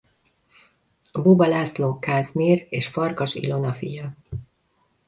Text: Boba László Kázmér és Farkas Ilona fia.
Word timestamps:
Boba 1.13 1.47
László 1.47 1.99
Kázmér 1.99 2.67
és 2.69 2.87
Farkas 2.87 3.35
Ilona 3.35 3.73
fia. 3.73 4.15